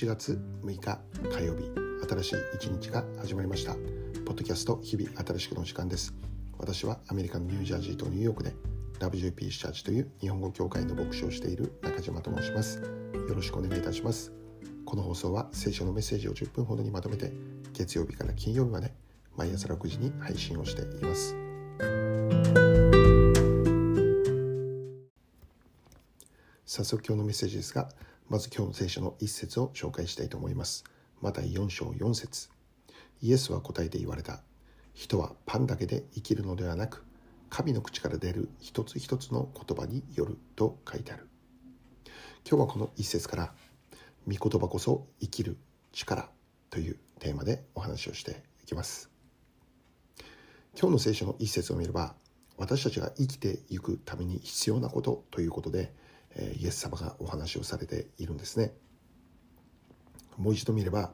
[0.00, 0.98] 7月6日
[1.30, 1.70] 火曜日
[2.08, 3.74] 新しい一日が始まりました。
[4.24, 6.14] ポッドキャスト日々新しくの時間です。
[6.56, 8.54] 私はアメリカのニュージャージーとニューヨークで
[8.98, 12.80] WJP チャーチという日本語協会の牧師をしている中島と申します。
[12.80, 14.32] よろしくお願いいたします。
[14.86, 17.30] この放送は聖書のメッセージを10分ほどにまとめて
[17.74, 18.94] 月曜日から金曜日まで
[19.36, 21.36] 毎朝6時に配信をしています。
[26.64, 27.90] 早速今日のメッセージですが
[28.30, 30.84] まず今日の聖書の一節を紹介したいと思います。
[31.20, 32.48] また4章4節。
[33.20, 34.44] イエスは答えて言われた。
[34.94, 37.04] 人はパンだけで生きるのではなく
[37.48, 41.28] 神の口から出る一つ一つの言葉によると書いてある。
[42.48, 43.52] 今日はこの一節から
[44.28, 45.56] 御言葉こそ生きる
[45.90, 46.30] 力
[46.70, 49.10] というテーマでお話をしていきます。
[50.80, 52.14] 今日の聖書の一節を見れば
[52.56, 55.92] 私たちが生きていくために必要なことということで
[56.36, 58.72] イエス様がお話をされているんですね。
[60.36, 61.12] もう一度見れば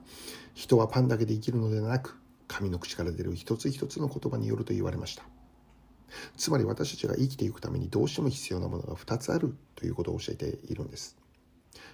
[0.54, 5.24] 人はパンだけで生きるのではなく神の口から出る一つ一つの言葉によると言われました。
[6.36, 11.16] つまり私たちが生きていくためにどうしても必要なものが2つあるということを教えているんです。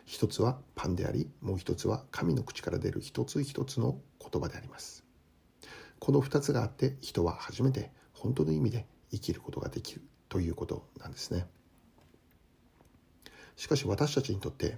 [0.04, 5.04] 一つはパンでありもう一つは神の口から出る一つ一つの言葉であります。
[5.98, 11.46] この2つがあって人は初めて本当の意味で生きることができるということなんですね。
[13.56, 14.76] しかし私たちにとって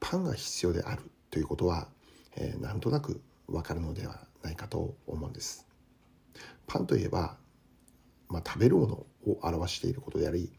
[0.00, 1.88] パンが必要であるということは、
[2.36, 5.66] えー、なんとなくわかるのではないかと思うんです。
[6.66, 7.36] パンといえば、
[8.28, 8.94] まあ、食べるもの
[9.26, 10.52] を表していることであり、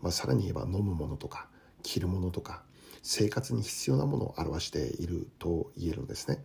[0.00, 1.48] まあ、さらに言えば飲むものとか
[1.82, 2.62] 着るものとか
[3.02, 6.44] 生活に必要なものを表していると言えるんですね。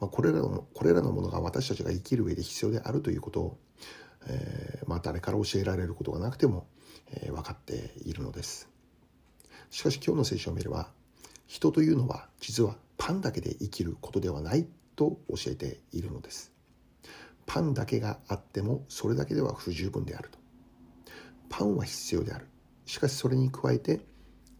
[0.00, 3.58] まあ、これらのこれらのものが私たちが生きる上で必要であるということを、
[4.26, 6.66] えー、まあ、誰から教えられることがなくても、
[7.10, 8.71] えー、分かっているのです。
[9.72, 10.90] しかし今日の聖書を見れば
[11.46, 16.52] 人というのは実はパンだけで生きることではないと教えているのです。
[17.46, 20.38] パンだけがあってもそれだけでは不十分であると。
[21.48, 22.48] パンは必要である。
[22.84, 24.00] しかしそれに加えて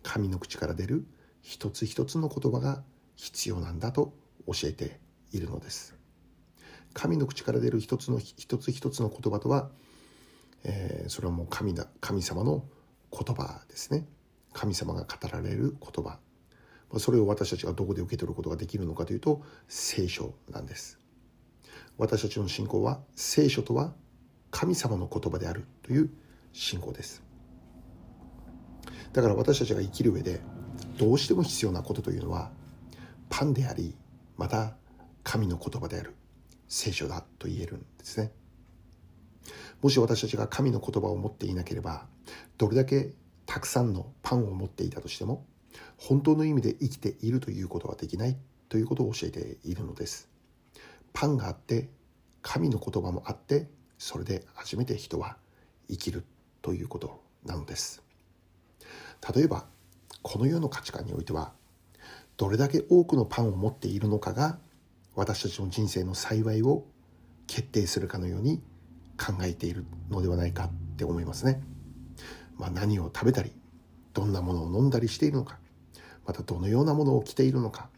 [0.02, 1.04] 神の口から出る
[1.42, 2.82] 一つ一つの言葉が
[3.14, 4.14] 必要なんだと
[4.46, 4.98] 教えて
[5.32, 5.94] いるのです。
[6.94, 9.68] 神の口から出る一つの一つ一つの言葉とは、
[10.64, 12.64] えー、それはもう神だ神様の
[13.12, 14.06] 言葉ですね。
[14.52, 16.18] 神様が語られる言葉。
[16.98, 20.98] それを私たちがどこで受け取ることができるのかというと聖書なんです。
[21.96, 23.94] 私たちの信仰は聖書とは
[24.50, 26.10] 神様の言葉であるという
[26.52, 27.22] 信仰です。
[29.12, 30.40] だから私たちが生きる上で
[30.98, 32.50] どうしても必要なことというのは
[33.28, 33.94] パンであり
[34.36, 34.76] また
[35.22, 36.14] 神の言葉である。
[36.68, 38.32] 聖書だと言えるんですね。
[39.82, 42.06] もし私たちが神の言葉を持っていなければ
[42.56, 43.12] どれだけ
[43.52, 45.44] たくさんのパンを持っていたとしても
[45.98, 48.38] 本当の意味で生きているということはできない
[48.70, 50.30] ということを教えているのです
[51.12, 51.90] パンがあって
[52.40, 53.68] 神の言葉もあって
[53.98, 55.36] それで初めて人は
[55.90, 56.24] 生きる
[56.62, 58.02] ということなのです
[59.34, 59.66] 例えば
[60.22, 61.52] この世の価値観においては
[62.38, 64.58] どれだけ多くのパンを持っているのかが
[65.14, 66.86] 私たちの人生の幸いを
[67.46, 68.62] 決定するかのように
[69.22, 71.62] 考えているのではないかって思いますね。
[72.58, 73.52] まあ、何を食べたり
[74.14, 75.58] どんなものを飲んだりしているのか
[76.26, 77.88] またどのようなものを着ているのか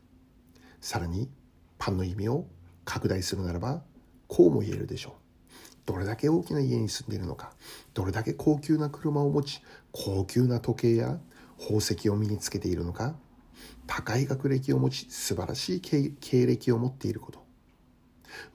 [0.81, 1.29] さらに
[1.79, 2.47] パンの意味を
[2.85, 3.83] 拡大するならば
[4.29, 5.13] こうも言えるでしょう。
[5.87, 7.53] どれだけ大きな家に住んでいるのか
[7.93, 9.63] どれだけ高級な車を持ち
[9.93, 11.19] 高級な時計や
[11.59, 13.15] 宝石を身につけているのか
[13.87, 17.45] 高い学歴を持ち素晴らしい経歴を持っていること。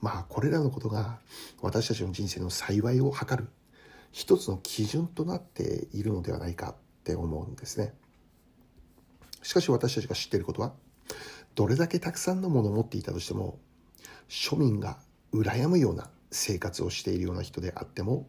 [0.01, 1.19] まあこれらのことが
[1.61, 3.47] 私たちの人生の幸いを図る
[4.11, 7.93] 一つの基準となっているのではないかって思うんですね。
[9.41, 10.73] しかし私たちが知っていることは
[11.55, 13.57] どれだけたくさんのものを持っていたとしても
[14.27, 14.97] 庶民が
[15.33, 18.27] 羨むような生活をしているような人であっても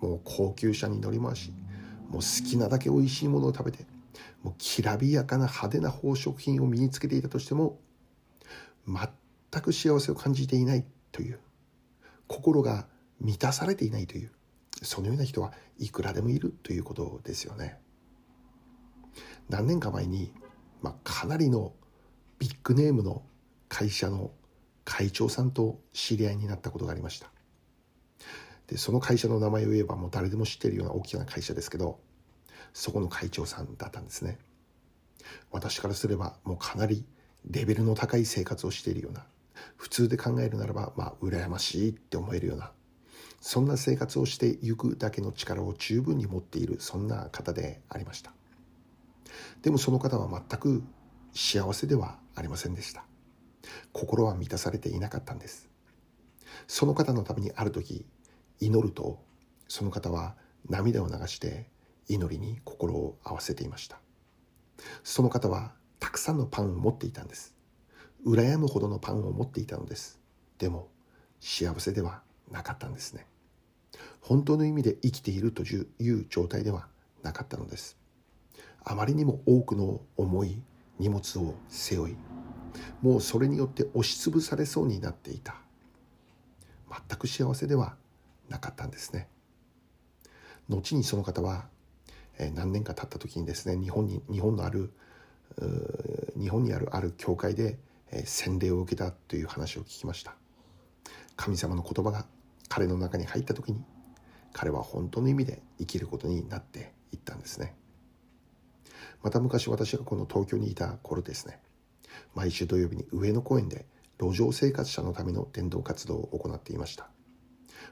[0.00, 1.52] もう高級車に乗り回し
[2.08, 3.84] もう好きなだけ美味しいものを食べて
[4.42, 7.78] もうきらびやかな派手な宝飾品を身につけていたとしても
[8.86, 11.40] 全く幸せを感じていないという
[12.26, 12.86] 心が
[13.20, 14.30] 満たされていないという
[14.82, 17.78] そのような人はいくらでもいるということですよね。
[19.48, 20.32] 何年か前に、
[20.82, 21.72] まあ、かなりの
[22.38, 23.22] ビッグネームの
[23.68, 24.30] 会社の
[24.84, 27.30] 会長さんと知り合いになったことがありました。
[28.66, 32.00] でその会社の名前を言えばもう誰でも知ってるような大きな会社ですけど
[32.72, 34.38] そこの会長さんだったんですね
[35.50, 37.04] 私からすればもうかなり
[37.50, 39.24] レベルの高い生活をしているような
[39.76, 42.72] 普通で考えるならばまあ羨ましいって思えるような
[43.46, 48.32] そんな生活をしていくだけの力を十分に持っているそんな方でありました。
[49.60, 50.82] でもその方は全く
[51.34, 53.04] 幸せではありませんでした。
[53.92, 55.68] 心は満たされていなかったんです。
[56.66, 58.06] その方のためにある時
[58.60, 59.22] 祈ると
[59.68, 60.36] その方は
[60.70, 61.68] 涙を流して
[62.08, 63.98] 祈りに心を合わせていました。
[65.02, 67.54] その方はたくさんのパンを持っていたんです。
[68.24, 70.18] 羨むほどのパンを持っていたのです。
[70.56, 70.88] でも
[71.40, 73.26] 幸せではなかったんですね。
[74.20, 76.86] 本当の意味で生きているという状態では
[77.22, 77.96] なかったのです。
[78.84, 80.60] あまりにも多くの重い
[80.98, 82.16] 荷物を背負い
[83.02, 85.56] もうそれによって押しつぶされそうになっていた。
[87.08, 87.96] 全く幸せでは
[88.48, 89.28] なかったんですね。
[90.68, 91.66] 後にその方は
[92.54, 94.92] 何年か経った時にですね日本に日本のある
[96.38, 97.78] 日本にあるある教会で
[98.24, 100.34] 洗礼を受けたという話を聞きました。
[101.36, 102.26] 神様の言葉が
[102.68, 103.82] 彼の中に入った時に
[104.52, 107.74] 彼は本当の意味で生きることになっていったんですね。
[109.24, 111.58] また昔私がこの東京にいた頃ですね
[112.34, 113.86] 毎週土曜日に上野公園で
[114.20, 117.08] 路上生活者のための伝道活動を行っていました、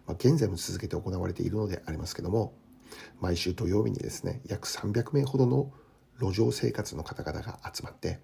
[0.07, 2.55] まあ、現在も続けて行われているのでありますけども
[3.21, 5.73] 毎週土曜日にですね約300名ほどの
[6.21, 8.21] 路上生活の方々が集まって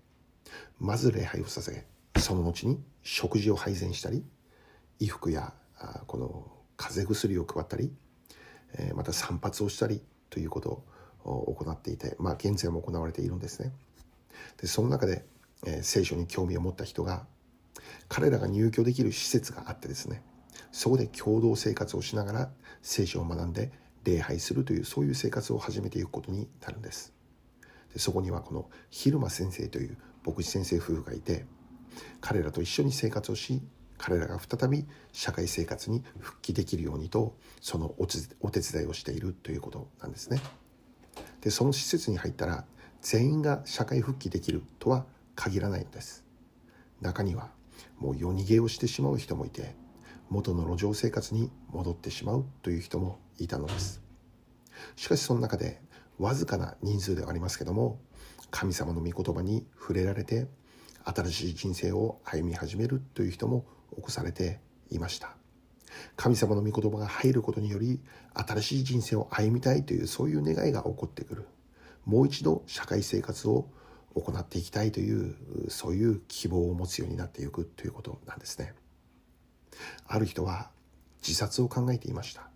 [0.78, 1.86] まず礼拝を捧げ
[2.20, 4.22] その後に食事を配膳したり
[4.98, 5.54] 衣服や
[6.06, 6.46] この
[6.76, 7.92] 風邪薬を配ったり
[8.94, 10.84] また散髪をしたりということ
[11.24, 13.72] を行っていて、まあ、現在も行われているんですね。
[14.60, 15.24] でその中で、
[15.66, 17.26] え、聖書に興味を持った人が
[18.08, 20.22] 彼らが入居できる施設があってですね
[20.72, 22.50] そこで共同生活をしながら
[22.82, 23.72] 聖書を学んで
[24.04, 27.12] 礼拝するというそういう生活を始めていくことになるんです
[27.92, 31.44] でそこにはこの蛭間先生という牧師先生夫婦がいて
[32.20, 33.60] 彼らと一緒に生活をし
[33.98, 40.40] 彼らが再び社会生活に復帰できるようにとそのお手伝いをしているということなんですね。
[41.40, 42.64] でその施設に入ったら
[43.02, 45.04] 全員が社会復帰できるとは
[45.34, 46.24] 限らないのです。
[47.00, 47.50] 中には
[47.98, 49.74] もう夜逃げをしてしまう人もいて
[50.30, 54.02] 元の路上生活に戻ってしまうという人もいたのです。
[54.96, 55.80] しかしその中で
[56.18, 58.00] わずかな人数ではありますけども
[58.50, 60.46] 神様の御言葉に触れられて
[61.04, 63.64] 新しい人生を歩み始めるという人も
[63.96, 65.36] 起こされていました。
[66.16, 68.00] 神様の御言葉が入ることにより
[68.34, 71.46] 新しい人生を歩みたいというそういう願いが起こってくる。
[72.04, 73.68] もう一度社会生活を
[74.14, 75.34] 行っていきたいという
[75.68, 78.74] そういう希望を持つようになっていくということなんですね。
[80.06, 80.70] ある人は
[81.22, 82.48] 自殺を考えていました。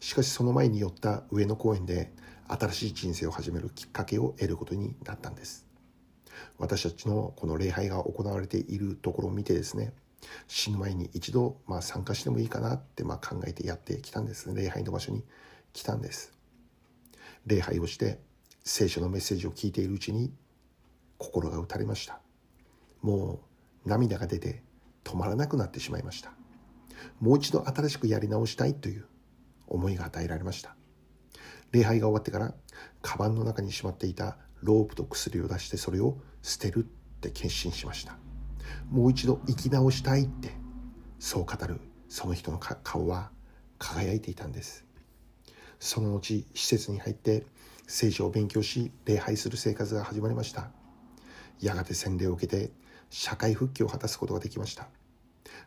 [0.00, 2.12] しかしその前に寄った上野公園で
[2.48, 5.66] 新しい人生を始めるきっかけを得ることになったんです。
[6.56, 9.92] 私たちのこの礼拝が行われているところを見てですね
[10.46, 14.52] 死ぬ前に一度まあ参加してもいいかなってまあ考えてやってきたんです。
[14.54, 15.24] 礼拝の場所に
[15.72, 16.32] 来たんです。
[17.46, 18.20] 礼拝をして
[18.64, 20.32] 聖書のメッセージを聞いているうちに
[21.16, 22.20] 心が打たれました。
[23.00, 23.40] も
[23.86, 24.62] う涙が出て
[25.04, 26.32] 止まらなくなってしまいました。
[27.20, 29.06] もう一度新しくやり直したいという
[29.66, 30.76] 思いが与えられました。
[31.72, 32.54] 礼拝が終わってから
[33.02, 38.27] カバンの中にしまっていたロープと薬を出してそれを捨てるって決心しました。
[38.90, 40.50] もう一度生き直したいって
[41.18, 43.30] そう語るその人の顔は
[43.78, 44.84] 輝いていたんです。
[45.78, 47.44] その後施設に入って
[47.86, 50.70] 聖書を勉強し礼拝する生活が始まりました。
[51.60, 52.70] やがて洗礼を受けて
[53.10, 54.88] 社会復帰を果たすことができました。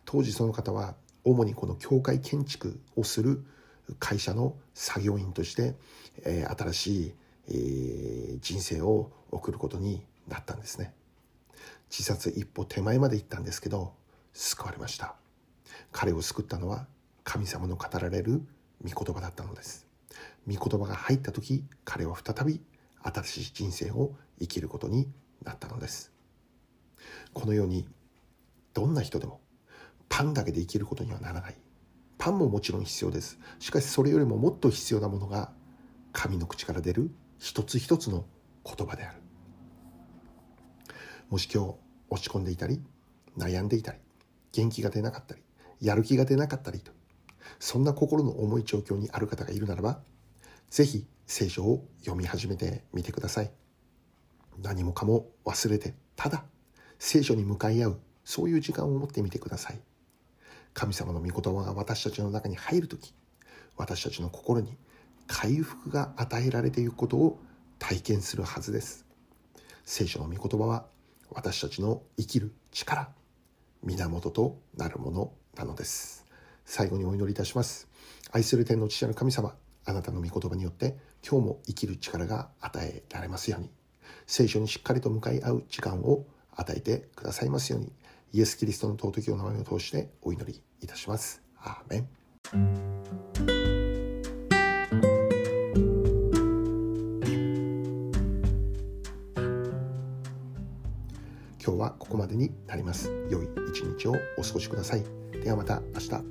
[0.06, 3.44] 当時その方は主にこの教会建築をする
[4.00, 5.76] 会社の作業員として、
[6.24, 7.14] えー、新しい、
[7.48, 10.94] えー、人生を送ることになったんですね。
[11.92, 13.94] 自殺一歩手前まで行ったんですけど
[14.34, 15.16] 救われました。
[15.92, 16.88] 彼を救ったのは
[17.26, 18.42] 神様の語られる
[18.82, 19.86] 御言葉だったのです。
[20.48, 22.62] 御言葉が入った時彼は再び
[23.04, 25.08] 新しい人生を生きることに
[25.44, 26.14] なったのです。
[27.34, 27.86] このように
[28.74, 29.42] どんな人でも
[30.08, 31.56] パンだけで生きることにはならない。
[32.18, 33.38] パンももちろん必要です。
[33.60, 35.52] しかしそれよりももっと必要なものが
[36.14, 38.26] 神の口から出る一つ一つの
[38.64, 39.21] 言葉である。
[41.32, 41.76] もし今日
[42.10, 42.82] 落ち込んでいたり
[43.38, 44.00] 悩んでいたり
[44.52, 45.42] 元気が出なかったり
[45.80, 46.92] やる気が出なかったりと
[47.58, 50.02] そんな心の重い状況にある方がいるならば
[50.70, 53.52] 是非聖書を読み始めてみてください。
[54.62, 56.44] 何もかも忘れてただ
[57.00, 59.80] 聖書に向かい合うそういう時間を持ってみてください。
[60.74, 63.14] 神様の御言葉が私たちの中に入る時
[63.78, 64.76] 私たちの心に
[65.28, 67.40] 回復が与えられていくことを
[67.80, 69.06] 体験するはずです。
[69.86, 70.86] 聖書の御言葉は
[71.34, 73.10] 私たちの生きる力
[73.84, 76.26] 源となるものなのです。
[76.66, 77.88] 最後にお祈りいたします。
[78.32, 80.98] 愛する天の父なる神様あなたの御言葉によって
[81.28, 83.70] 今日も生きる力が与えられますように。
[84.28, 87.94] 聖書にしっかりと向かい合う時間を与えてくださいますように。
[88.34, 91.42] イエス・キリストの尊きお名前を通してお祈りいたします。
[91.60, 92.21] アーメン。
[101.64, 103.12] 今日はここまでになります。
[103.30, 105.04] 良い一日をお過ごしください。
[105.44, 106.31] ではまた明日。